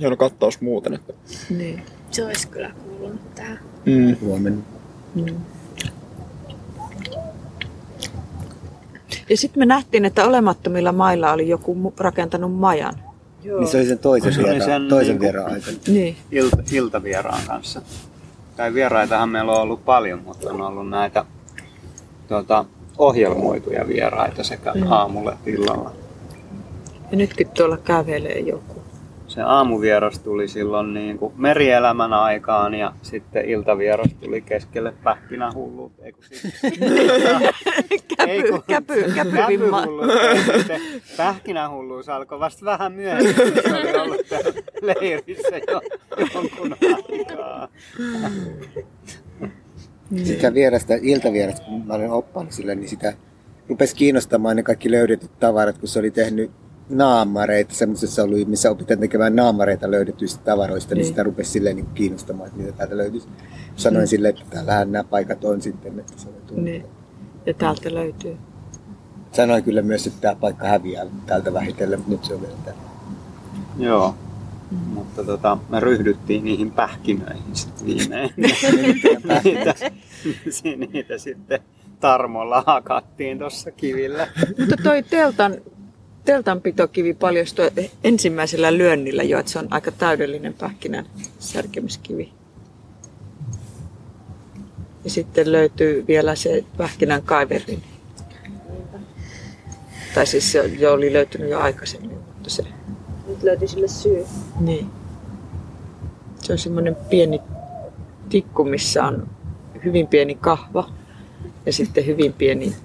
hieno 0.00 0.16
kattaus 0.16 0.60
muuten. 0.60 0.94
Että. 0.94 1.14
Niin. 1.50 1.82
Se 2.10 2.24
olisi 2.24 2.48
kyllä 2.48 2.70
kuulunut 2.70 3.34
tähän. 3.34 3.58
Mm. 3.86 4.16
Huomenna. 4.20 4.62
Ja 9.30 9.36
sitten 9.36 9.60
me 9.60 9.66
nähtiin, 9.66 10.04
että 10.04 10.24
olemattomilla 10.24 10.92
mailla 10.92 11.32
oli 11.32 11.48
joku 11.48 11.94
rakentanut 11.98 12.54
majan. 12.54 12.94
Niin 13.44 13.66
se 13.66 13.76
oli 13.78 13.86
sen 13.86 13.98
toisen, 13.98 14.32
Se 14.32 14.38
vieraan, 14.42 14.62
sen 14.62 14.88
toisen 14.88 15.08
niinku- 15.08 15.22
vieraan 15.22 15.52
aikana. 15.52 15.76
Niin. 15.88 16.16
Ilta, 16.32 16.56
iltavieraan 16.72 17.40
kanssa. 17.46 17.82
Tai 18.56 18.74
vieraitahan 18.74 19.28
meillä 19.28 19.52
on 19.52 19.62
ollut 19.62 19.84
paljon, 19.84 20.22
mutta 20.24 20.50
on 20.50 20.60
ollut 20.60 20.88
näitä 20.88 21.24
tuota, 22.28 22.64
ohjelmoituja 22.98 23.88
vieraita 23.88 24.44
sekä 24.44 24.72
Mm. 24.74 24.92
aamulla 24.92 25.32
että 25.32 25.50
illalla. 25.50 25.92
Ja 27.10 27.16
nytkin 27.16 27.48
tuolla 27.48 27.76
kävelee 27.76 28.38
joku. 28.40 28.79
Se 29.30 29.42
aamuvieras 29.42 30.18
tuli 30.18 30.48
silloin 30.48 30.94
niin 30.94 31.18
kuin 31.18 31.32
merielämän 31.36 32.12
aikaan 32.12 32.74
ja 32.74 32.92
sitten 33.02 33.44
iltavieras 33.48 34.14
tuli 34.20 34.40
keskelle 34.40 34.92
pähkinähullut. 35.04 35.92
Ei 36.02 36.12
kun 36.12 36.24
siis- 36.24 36.54
Ei 38.28 38.42
kun- 38.50 38.62
käpy. 38.66 39.04
Käpyhullut. 39.14 40.06
Ja 40.46 40.58
sitten 40.58 40.80
pähkinähulluus 41.16 42.08
alkoi 42.08 42.40
vasta 42.40 42.64
vähän 42.64 42.92
myöhemmin. 42.92 43.34
Se 43.34 43.76
oli 43.80 43.96
ollut 43.96 44.20
leirissä 44.82 45.56
jo 45.68 45.80
jonkun 46.34 46.76
aikaa. 46.82 47.68
Sitä 50.24 50.54
vierasta, 50.54 50.94
iltavierasta, 51.02 51.66
kun 51.66 51.86
mä 51.86 51.94
olen 51.94 52.10
oppinut 52.10 52.52
sillä, 52.52 52.74
niin 52.74 52.88
sitä 52.88 53.12
rupesi 53.68 53.96
kiinnostamaan 53.96 54.56
ne 54.56 54.62
kaikki 54.62 54.90
löydetyt 54.90 55.30
tavarat, 55.40 55.78
kun 55.78 55.88
se 55.88 55.98
oli 55.98 56.10
tehnyt 56.10 56.50
naamareita, 56.90 57.74
semmoisessa 57.74 58.22
ollut, 58.22 58.48
missä 58.48 58.70
opitaan 58.70 59.00
tekemään 59.00 59.36
naamareita 59.36 59.90
löydetyistä 59.90 60.44
tavaroista, 60.44 60.94
niin, 60.94 60.98
Niin. 61.02 61.08
sitä 61.08 61.22
rupesi 61.22 61.50
silleen 61.50 61.76
niin 61.76 61.86
kiinnostamaan, 61.94 62.46
että 62.48 62.60
mitä 62.62 62.72
täältä 62.72 62.96
löytyisi. 62.96 63.28
Sanoin 63.76 64.08
silleen, 64.08 64.34
että 64.34 64.50
täällähän 64.50 64.92
nämä 64.92 65.04
paikat 65.04 65.44
on 65.44 65.62
sitten, 65.62 65.98
että 66.00 66.12
se 66.16 66.28
oli 66.28 66.36
tullut. 66.46 66.64
Niin. 66.64 66.86
Ja 67.46 67.54
täältä 67.54 67.94
löytyy. 67.94 68.36
Sanoin 69.32 69.64
kyllä 69.64 69.82
myös, 69.82 70.06
että 70.06 70.20
tämä 70.20 70.34
paikka 70.34 70.66
häviää 70.66 71.06
täältä 71.26 71.52
vähitellen, 71.54 71.98
mutta 71.98 72.12
nyt 72.12 72.24
se 72.24 72.34
on 72.34 72.40
vielä 72.40 72.54
täällä. 72.64 72.80
Joo. 73.78 74.14
Mutta 74.94 75.24
tota, 75.24 75.58
me 75.68 75.80
ryhdyttiin 75.80 76.44
niihin 76.44 76.70
pähkinöihin 76.70 77.56
sitten 77.56 77.86
viimein. 77.86 78.30
niitä, 79.44 79.74
niitä 80.92 81.18
sitten 81.18 81.60
tarmolla 82.00 82.64
hakattiin 82.66 83.38
tuossa 83.38 83.70
kivillä. 83.70 84.28
Mutta 84.58 84.76
toi 84.82 85.02
teltan, 85.02 85.56
teltanpitokivi 86.24 87.14
paljastui 87.14 87.70
ensimmäisellä 88.04 88.78
lyönnillä 88.78 89.22
jo, 89.22 89.38
että 89.38 89.52
se 89.52 89.58
on 89.58 89.68
aika 89.70 89.90
täydellinen 89.90 90.54
pähkinän 90.54 91.06
särkemiskivi. 91.38 92.32
Ja 95.04 95.10
sitten 95.10 95.52
löytyy 95.52 96.04
vielä 96.08 96.34
se 96.34 96.64
pähkinän 96.76 97.22
kaiverin. 97.22 97.82
Tai 100.14 100.26
siis 100.26 100.52
se 100.52 100.66
jo 100.66 100.92
oli 100.92 101.12
löytynyt 101.12 101.50
jo 101.50 101.60
aikaisemmin, 101.60 102.10
mutta 102.10 102.50
se... 102.50 102.64
Nyt 103.26 103.42
löytyi 103.42 103.68
sille 103.68 103.88
syy. 103.88 104.24
Niin. 104.60 104.86
Se 106.42 106.52
on 106.52 106.58
semmoinen 106.58 106.96
pieni 107.10 107.40
tikku, 108.28 108.64
missä 108.64 109.04
on 109.04 109.30
hyvin 109.84 110.06
pieni 110.06 110.34
kahva 110.34 110.90
ja 111.66 111.72
sitten 111.72 112.06
hyvin 112.06 112.32
pieni 112.32 112.76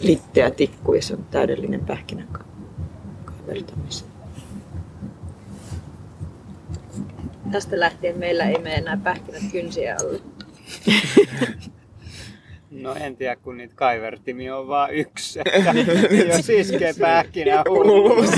litteä 0.00 0.50
tikku 0.50 0.94
ja 0.94 1.02
se 1.02 1.14
on 1.14 1.24
täydellinen 1.30 1.80
pähkinän 1.86 2.28
kaivertamiseen. 3.50 4.10
Tästä 7.52 7.80
lähtien 7.80 8.18
meillä 8.18 8.44
ei 8.44 8.58
mene 8.58 8.74
enää 8.74 8.96
pähkinät 9.04 9.42
kynsiä 9.52 9.96
alle. 10.00 10.20
No 12.70 12.94
en 12.94 13.16
tiedä, 13.16 13.36
kun 13.36 13.56
niitä 13.56 13.74
kaivertimia 13.74 14.56
on 14.56 14.68
vaan 14.68 14.94
yksi. 14.94 15.40
Että 15.40 15.72
jos 16.36 16.48
iskee 16.48 16.94
pähkinä 17.00 17.64
hulluus, 17.68 18.30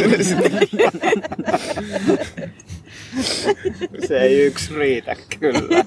se 4.06 4.20
ei 4.20 4.46
yksi 4.46 4.74
riitä 4.74 5.16
kyllä. 5.40 5.84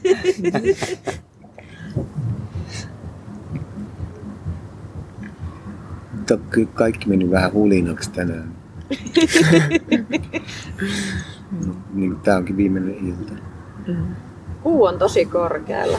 Kyllä 6.50 6.70
kaikki 6.74 7.10
meni 7.10 7.32
vähän 7.32 7.54
hulinaksi 7.54 8.12
tänään. 8.12 8.65
niin, 11.94 12.16
Tämä 12.16 12.38
onkin 12.38 12.58
viimeinen 12.58 12.96
ilta. 13.08 13.34
Kuu 14.64 14.84
on 14.84 15.00
tosi 15.00 15.26
korkealla. 15.26 15.98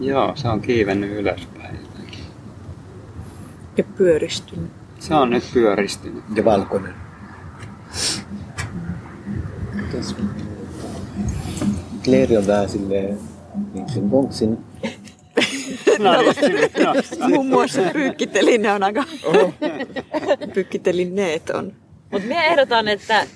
Joo, 0.00 0.32
se 0.36 0.48
on 0.48 0.60
kiivennyt 0.60 1.10
ylöspäin. 1.12 1.78
jotenkin. 1.82 2.24
Ja 3.76 3.84
pyöristynyt. 3.96 4.70
Se 4.98 5.14
on 5.14 5.30
nyt 5.30 5.44
pyöristynyt. 5.54 6.24
Ja 6.34 6.44
valkoinen. 6.44 6.94
Kleeri 12.04 12.36
on 12.36 12.46
vähän 12.46 12.68
silleen, 12.68 13.18
niin 13.74 13.88
sen 13.88 14.10
vonksin. 14.10 14.58
Muun 17.28 17.46
muassa 17.46 17.82
pyykkiteline 17.92 18.72
on 18.72 18.82
aika... 18.82 19.04
Pyykkitelineet 20.54 21.50
on. 21.50 21.72
Mutta 22.10 22.28
minä 22.28 22.44
ehdotan, 22.44 22.88
että 22.88 23.26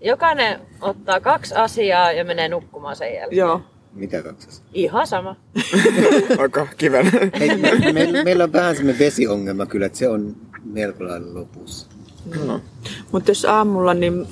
jokainen 0.00 0.60
ottaa 0.80 1.20
kaksi 1.20 1.54
asiaa 1.54 2.12
ja 2.12 2.24
menee 2.24 2.48
nukkumaan 2.48 2.96
sen 2.96 3.14
jälkeen. 3.14 3.38
Joo. 3.38 3.60
Mitä 3.92 4.22
kaksas? 4.22 4.62
Ihan 4.74 5.06
sama. 5.06 5.36
Aika 6.38 6.66
kiven. 6.76 7.12
Hei, 7.38 7.56
me, 7.56 7.92
me, 7.92 8.22
meillä 8.24 8.44
on 8.44 8.52
vähän 8.52 8.76
semmoinen 8.76 8.98
vesiongelma 8.98 9.66
kyllä, 9.66 9.86
että 9.86 9.98
se 9.98 10.08
on 10.08 10.36
melko 10.64 11.04
lailla 11.04 11.40
lopussa. 11.40 11.86
No. 12.46 12.60
Mutta 13.12 13.30
jos 13.30 13.44
aamulla, 13.44 13.94
niin 13.94 14.26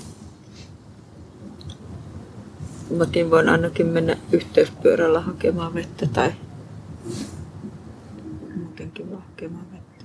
mäkin 2.91 3.31
voin 3.31 3.49
ainakin 3.49 3.87
mennä 3.87 4.17
yhteyspyörällä 4.33 5.21
hakemaan 5.21 5.75
vettä 5.75 6.07
tai 6.13 6.33
hakemaan 9.35 9.67
vettä. 9.73 10.05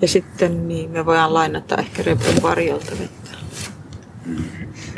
Ja 0.00 0.08
sitten 0.08 0.68
niin 0.68 0.90
me 0.90 1.06
voidaan 1.06 1.34
lainata 1.34 1.76
ehkä 1.76 2.02
repun 2.02 2.42
varjolta 2.42 2.92
vettä. 3.00 3.30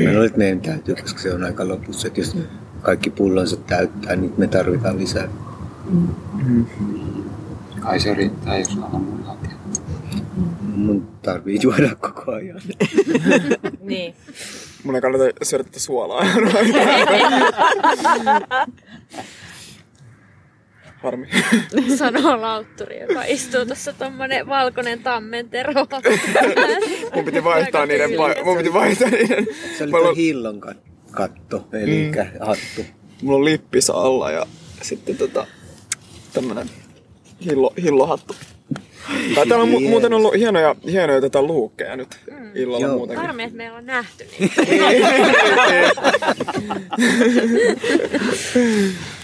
Mä 0.04 0.10
luulen, 0.10 0.26
että 0.26 0.38
meidän 0.38 0.60
täytyy, 0.60 0.94
koska 0.94 1.20
se 1.20 1.34
on 1.34 1.44
aika 1.44 1.68
lopussa. 1.68 2.08
Että 2.08 2.20
jos 2.20 2.36
kaikki 2.82 3.10
pullonsa 3.10 3.56
täyttää, 3.56 4.16
niin 4.16 4.34
me 4.36 4.46
tarvitaan 4.46 4.98
lisää. 4.98 5.28
Kai 7.80 8.00
se 8.00 8.14
riittää, 8.14 8.58
jos 8.58 8.78
hakee. 9.24 9.52
Mun 10.60 11.08
tarvii 11.22 11.58
juoda 11.62 11.94
koko 11.94 12.32
ajan. 12.32 12.60
Niin. 13.80 14.14
Mun 14.84 14.94
ei 14.94 15.00
kannata 15.00 15.24
syödä 15.42 15.64
tätä 15.64 15.80
suolaa. 15.80 16.24
Harmi. 21.02 21.26
Sanoo 21.98 22.40
lautturi, 22.40 23.00
joka 23.00 23.24
istuu 23.24 23.66
tuossa 23.66 23.92
tommonen 23.92 24.46
valkoinen 24.48 25.02
tammentero. 25.02 25.72
Mun 27.14 27.24
piti 27.24 27.44
vaihtaa 27.44 27.86
niiden, 27.86 28.10
pa- 28.10 28.44
mun 28.44 28.56
piti 28.56 28.72
vaihtaa 28.72 29.08
niiden. 29.10 29.46
Se 29.78 29.84
oli 29.84 29.90
Mulla 29.90 30.02
tuo 30.02 30.10
on, 30.10 30.16
hillon 30.16 30.60
kat- 30.60 30.88
katto, 31.10 31.68
eli 31.72 32.10
mm. 32.10 32.12
hattu. 32.46 32.84
mulla 33.22 33.38
on 33.38 33.44
lippis 33.44 33.90
alla 33.90 34.30
ja 34.30 34.46
sitten 34.82 35.16
tota, 35.16 35.46
tämmönen 36.32 36.70
hillo, 37.44 37.72
hillohattu. 37.82 38.36
Tai 39.34 39.46
täällä 39.46 39.62
on 39.62 39.70
mu- 39.72 39.88
muuten 39.88 40.12
ollut 40.14 40.34
hienoja, 40.36 40.74
hienoja 40.90 41.20
tätä 41.20 41.42
luukkeja 41.42 41.96
nyt 41.96 42.08
illalla 42.54 42.86
Joo. 42.86 42.96
muutenkin. 42.96 43.26
Harmi, 43.26 43.42
että 43.42 43.56
me 43.56 43.64
ei 43.64 43.70
ole 43.70 43.82
nähty 43.82 44.26
niin. 44.38 44.50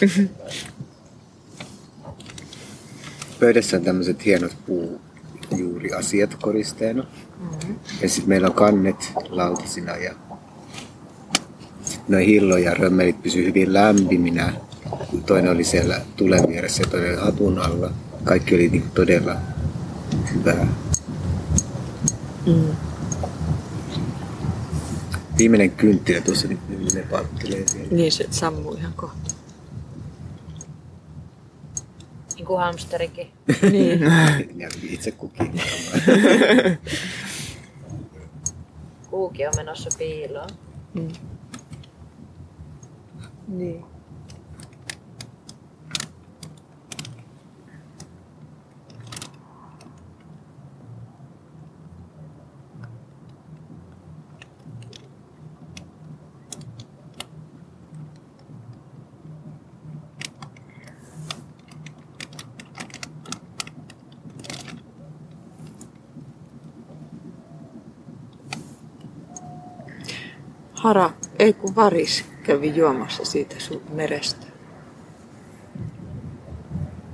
Pöydässä 3.40 3.76
on 3.76 3.82
tämmöiset 3.82 4.24
hienot 4.24 4.56
puujuuriasiat 4.66 6.34
koristeena. 6.34 7.02
Mm-hmm. 7.02 7.78
Ja 8.02 8.08
sitten 8.08 8.28
meillä 8.28 8.46
on 8.46 8.54
kannet 8.54 9.12
lautasina 9.28 9.96
ja 9.96 10.14
noin 12.08 12.26
hillo 12.26 12.56
ja 12.56 12.74
römmelit 12.74 13.22
pysyy 13.22 13.44
hyvin 13.46 13.72
lämpiminä. 13.72 14.52
Toinen 15.26 15.50
oli 15.50 15.64
siellä 15.64 16.00
tulen 16.16 16.48
vieressä 16.48 16.82
ja 16.82 16.90
toinen 16.90 17.10
oli 17.10 17.20
hatun 17.20 17.58
alla. 17.58 17.90
Kaikki 18.24 18.54
oli 18.54 18.68
niin 18.68 18.90
todella 18.94 19.36
hyvää. 20.34 20.66
Mm. 22.46 22.76
Viimeinen 25.38 25.70
kynttilä 25.70 26.20
tuossa 26.20 26.48
nyt 26.48 26.68
nyt 26.68 26.94
ne 26.94 27.02
pattelee 27.02 27.68
siellä. 27.68 27.88
Niin 27.90 28.12
se 28.12 28.26
sammuu 28.30 28.74
ihan 28.74 28.92
kohta. 28.92 29.35
Niin 32.46 32.54
kuin 32.54 32.60
hamsterikin. 32.60 33.30
Niin. 33.70 34.00
Ja 34.62 34.68
itse 34.82 35.10
kukin 35.10 35.52
varmaan. 35.52 36.78
Kuukin 39.10 39.48
on 39.48 39.54
menossa 39.56 39.90
piiloon. 39.98 40.48
Mm. 40.94 41.12
Niin. 43.48 43.84
Hara, 70.86 71.10
ei 71.38 71.52
kun 71.52 71.76
Varis 71.76 72.24
kävi 72.42 72.76
juomassa 72.76 73.24
siitä 73.24 73.54
sun 73.58 73.82
merestä. 73.92 74.46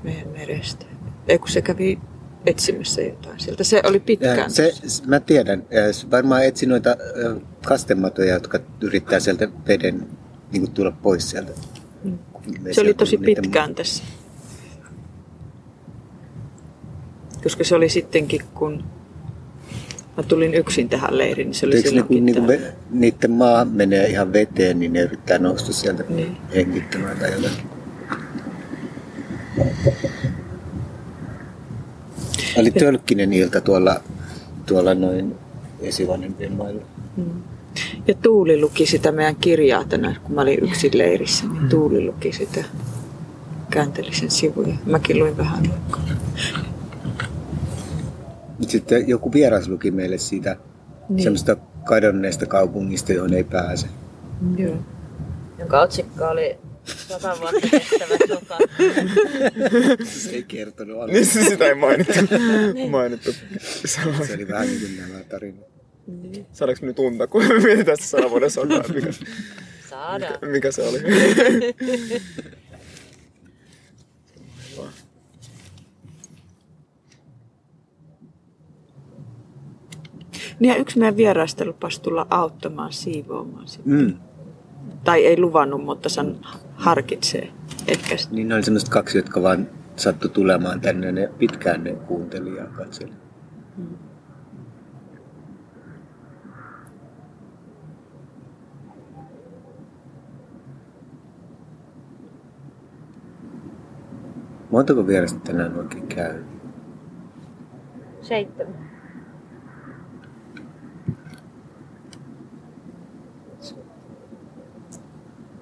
Meidän 0.02 0.28
merestä. 0.28 0.87
Ei 1.28 1.38
kun 1.38 1.48
se 1.48 1.62
kävi 1.62 1.98
etsimässä 2.46 3.02
jotain 3.02 3.40
sieltä. 3.40 3.64
Se 3.64 3.82
oli 3.85 4.00
pitkään. 4.00 4.50
Se, 4.50 4.72
mä 5.06 5.20
tiedän, 5.20 5.64
varmaan 6.11 6.44
etsi 6.44 6.66
noita 6.66 6.96
kastematoja, 7.66 8.35
jotka 8.35 8.58
yrittää 8.80 9.20
sieltä 9.20 9.48
veden 9.66 10.06
niin 10.52 10.62
kuin 10.62 10.72
tulla 10.72 10.90
pois 10.90 11.30
sieltä. 11.30 11.52
Mm. 12.04 12.18
Se 12.72 12.80
oli 12.80 12.94
tosi 12.94 13.18
pitkään 13.18 13.74
tässä. 13.74 14.04
Koska 17.42 17.64
se 17.64 17.74
oli 17.74 17.88
sittenkin, 17.88 18.40
kun 18.54 18.85
mä 20.16 20.22
tulin 20.22 20.55
yksin 20.55 20.88
tähän 20.88 21.18
leiriin, 21.18 21.46
niin 21.46 21.55
se 21.55 21.66
oli 21.66 21.77
Eikö 21.77 21.88
ne, 21.90 22.03
kun 22.03 22.07
silloinkin 22.09 22.27
niinku 22.27 22.40
täällä. 22.53 22.66
ve, 22.66 22.72
niiden 22.90 23.31
maa 23.31 23.64
menee 23.64 24.07
ihan 24.07 24.33
veteen, 24.33 24.81
niin 24.81 24.92
ne 24.92 25.01
yrittää 25.01 25.38
nousta 25.38 25.72
sieltä 25.72 26.05
Niin. 26.09 26.37
hengittämään 26.55 27.16
tai 27.18 27.33
jotakin. 27.33 27.66
Oli 32.59 32.70
tölkkinen 32.70 33.33
ilta 33.33 33.61
tuolla, 33.61 34.01
tuolla 34.66 34.94
noin 34.94 35.35
esivanhempien 35.81 36.53
mailla. 36.53 36.83
Ja 38.07 38.14
Tuuli 38.14 38.61
luki 38.61 38.87
sitä 38.87 39.12
meidän 39.12 39.37
kirjaa 39.37 39.85
tänään, 39.85 40.16
kun 40.22 40.35
mä 40.35 40.40
olin 40.40 40.59
yksin 40.64 40.98
leirissä, 40.98 41.44
niin 41.46 41.68
Tuuli 41.68 42.07
luki 42.07 42.33
sitä. 42.33 42.64
Käänteli 43.70 44.14
sen 44.14 44.31
sivuja. 44.31 44.75
Mäkin 44.87 45.18
luin 45.18 45.37
vähän 45.37 45.59
aikaa. 45.72 46.03
Mut 48.62 48.70
Sitten 48.70 49.09
joku 49.09 49.33
vieras 49.33 49.68
luki 49.68 49.90
meille 49.90 50.18
siitä 50.18 50.51
Niin. 50.51 50.61
niin. 51.09 51.22
semmoista 51.22 51.57
kadonneesta 51.85 52.46
kaupungista, 52.46 53.12
johon 53.12 53.35
ei 53.35 53.44
pääse. 53.44 53.87
Joo. 54.57 54.77
Jonka 55.59 55.81
otsikko 55.81 56.25
oli 56.29 56.59
sata 56.85 57.37
vuotta 57.40 57.61
kestävä 57.70 58.14
soka. 58.29 58.59
Se 60.05 60.31
ei 60.31 60.42
kertonut 60.42 60.96
alkuun. 60.96 61.12
Niin 61.12 61.27
se- 61.27 61.44
sitä 61.44 61.64
ei 61.64 61.75
mainittu. 61.75 62.12
mainittu. 62.90 63.33
Se 63.85 64.01
oli 64.35 64.48
vähän 64.48 64.66
niin 64.66 64.81
kuin 64.81 64.96
nämä 64.96 65.25
tarinat. 65.25 65.66
Saadaanko 66.53 66.81
me 66.83 66.87
nyt 66.87 66.96
tuntea, 66.96 67.27
kun 67.27 67.44
me 67.44 67.59
mietitään 67.59 67.96
sitä 67.96 68.09
sadan 68.09 68.31
vuoden 68.31 68.51
sotaa, 68.51 68.83
mikä, 68.94 69.09
Saadaan. 69.90 70.51
mikä 70.51 70.72
se 70.72 70.83
oli? 70.83 70.98
Niin 80.48 80.52
ja 80.68 80.77
yksi 80.77 80.98
meidän 80.98 81.16
vieraista 81.16 81.64
lupasi 81.64 82.03
tulla 82.03 82.27
auttamaan 82.31 82.92
siivoamaan 82.92 83.68
sitä. 83.68 83.88
Mm. 83.88 84.14
tai 85.05 85.27
ei 85.27 85.40
luvannut, 85.40 85.85
mutta 85.85 86.09
san 86.09 86.37
harkitsee. 86.75 87.48
Etkä 87.88 88.16
Niin 88.31 88.48
ne 88.48 88.55
oli 88.55 88.62
semmoiset 88.62 88.88
kaksi, 88.88 89.18
jotka 89.18 89.42
vaan 89.42 89.68
sattu 89.96 90.29
tulemaan 90.29 90.81
tänne. 90.81 91.12
Ne 91.12 91.31
pitkään 91.38 91.85
ne 91.85 91.92
kuunteli 91.92 92.57
ja 92.57 92.64
katseli. 92.64 93.12
Montako 104.70 105.07
vierasta 105.07 105.40
tänään 105.40 105.79
oikein 105.79 106.07
käy? 106.07 106.44
Seitsemän. 108.22 108.91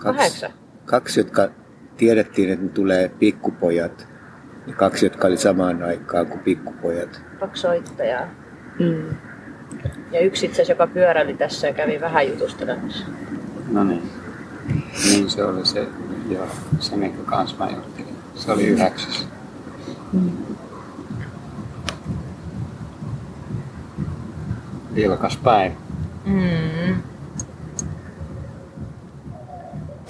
Kahdeksan. 0.02 0.50
Kaksi, 0.84 1.20
jotka 1.20 1.48
tiedettiin, 1.96 2.50
että 2.50 2.64
ne 2.64 2.70
tulee 2.70 3.08
pikkupojat. 3.08 4.08
Ja 4.66 4.74
kaksi, 4.74 5.06
jotka 5.06 5.28
oli 5.28 5.36
samaan 5.36 5.82
aikaan 5.82 6.26
kuin 6.26 6.40
pikkupojat. 6.40 7.22
Kaksi 7.40 7.62
soittajaa. 7.62 8.28
Mm. 8.78 9.16
Ja 10.12 10.20
yksi 10.20 10.46
itse 10.46 10.62
asiassa, 10.62 10.72
joka 10.72 10.86
pyöräili 10.86 11.34
tässä 11.34 11.66
ja 11.66 11.74
kävi 11.74 12.00
vähän 12.00 12.28
jutustelemassa. 12.28 13.04
No 13.70 13.84
niin. 13.84 14.10
Niin 15.04 15.30
se 15.30 15.44
oli 15.44 15.66
se, 15.66 15.88
joo, 16.28 16.46
se 16.78 16.96
minkä 16.96 17.22
kanssa 17.24 17.56
mä 17.58 17.70
juttelin. 17.70 18.14
Se 18.34 18.52
oli 18.52 18.66
yhdeksäs. 18.66 19.26
Vilkas 24.94 25.36
päivä. 25.36 25.74
Mm. 26.24 27.02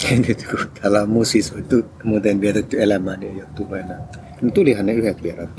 Nyt 0.09 0.47
kun 0.49 0.59
täällä 0.81 1.01
on 1.01 1.09
musisoitu, 1.09 1.85
muuten 2.03 2.41
vietetty 2.41 2.81
elämää, 2.81 3.17
niin 3.17 3.31
ei 3.35 3.41
ole 3.41 3.49
tullut 3.55 3.77
enää. 3.77 4.07
No 4.41 4.51
tulihan 4.51 4.85
ne 4.85 4.93
yhdet 4.93 5.23
vieraat. 5.23 5.49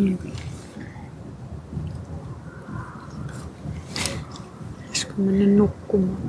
Pitäisikö 4.81 5.13
mennä 5.17 5.57
nukkumaan? 5.57 6.23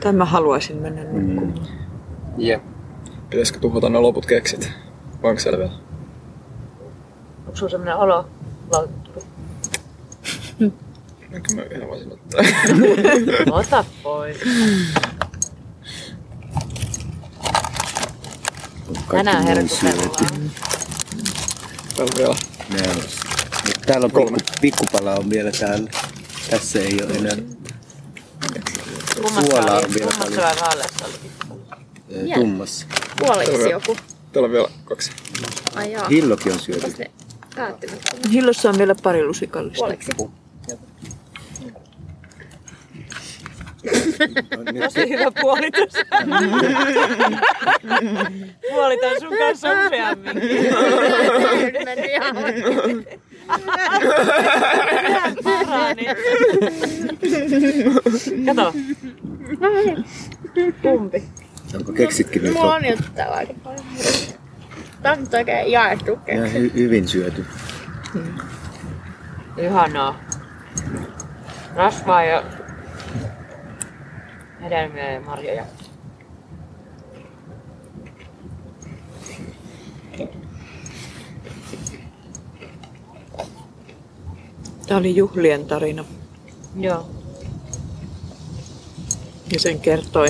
Tai 0.00 0.12
mä 0.12 0.24
haluaisin 0.24 0.76
mennä 0.76 1.04
nukkumaan. 1.04 1.68
Jep. 2.38 2.62
Pitäisikö 3.30 3.58
tuhota 3.60 3.88
ne 3.88 3.98
loput 3.98 4.26
keksit? 4.26 4.70
Vai 5.22 5.30
onko 5.30 5.40
siellä 5.40 5.58
vielä? 5.58 5.72
Onko 7.46 7.56
sulla 7.56 7.70
semmoinen 7.70 7.96
olo, 7.96 8.28
Lautturi? 8.70 9.26
Enkä 11.32 11.54
mä 11.54 11.62
ihan 11.76 11.88
voisin 11.88 12.12
ottaa. 12.12 12.40
Ota 13.58 13.84
pois. 14.02 14.36
Tänään 19.10 19.46
herkutellaan. 19.46 20.10
Täällä 21.96 22.04
on 22.04 22.08
vielä. 22.18 22.34
Näin. 22.70 22.96
Nyt 23.66 23.78
Täällä 23.86 24.04
on 24.04 24.10
Kolme. 24.10 24.36
pikku, 24.36 24.52
pikkupala 24.60 25.14
on 25.14 25.30
vielä 25.30 25.50
täällä. 25.52 25.90
Tässä 26.50 26.78
ei 26.80 26.98
ole 27.04 27.12
enää. 27.14 27.36
Kummassa 29.22 29.40
Suolaa 29.50 29.76
oli, 29.76 29.84
on 29.84 29.94
vielä 29.94 30.10
kummassa 30.10 30.24
paljon. 30.24 30.42
vai 30.42 30.56
vaaleassa 30.60 31.04
oli? 31.04 31.14
eh, 32.30 32.34
tummassa. 32.34 32.86
Puoliksi 33.18 33.70
joku. 33.70 33.96
Täällä 34.32 34.46
on 34.46 34.52
vielä 34.52 34.68
kaksi. 34.84 35.10
Ai 35.74 35.92
joo. 35.92 36.08
Hillokin 36.08 36.52
on 36.52 36.60
syöty. 36.60 37.04
Hillossa 38.32 38.68
on 38.70 38.78
vielä 38.78 38.94
pari 39.02 39.24
lusikallista. 39.26 39.78
Puoliksi. 39.78 40.12
Nyt 44.72 44.84
Tosi 44.84 45.08
hyvä 45.10 45.30
puolitus. 45.40 45.92
Puolitan 48.70 49.20
sun 49.20 49.38
kanssa 49.38 49.68
useammin. 49.86 50.34
Nyt 50.36 51.84
mennyt 51.84 52.10
ihan 52.10 52.36
Parani. 55.44 56.06
Kato. 58.46 58.72
kumpi. 60.82 61.22
onko 61.76 61.92
keksitkin 61.92 62.42
nyt 62.42 62.52
Mulla 62.54 62.74
on 62.74 62.86
juttavaa 62.88 63.34
aika 63.36 63.54
paljon. 63.64 63.84
Tää 65.02 65.12
on 65.12 65.20
nyt 65.20 65.34
oikein 65.34 65.72
jaettu 65.72 66.10
Ja 66.10 66.18
keksi. 66.42 66.58
hy- 66.68 66.74
hyvin 66.74 67.08
syöty. 67.08 67.44
Ihanaa. 69.58 70.20
Rasvaa 71.76 72.24
ja 72.24 72.42
hedelmiä 74.62 75.10
ja 75.10 75.20
marjoja. 75.20 75.64
Tämä 84.86 85.00
oli 85.00 85.16
juhlien 85.16 85.66
tarina 85.66 86.04
Joo. 86.76 87.06
ja 89.52 89.60
sen 89.60 89.80
kertoi 89.80 90.28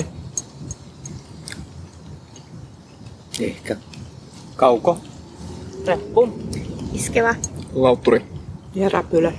Ehkä. 3.39 3.75
Kauko. 4.55 4.97
Reppu. 5.87 6.39
Iskevä. 6.93 7.35
Lautturi. 7.73 8.25
ja 8.75 8.89
räpylä. 8.89 9.31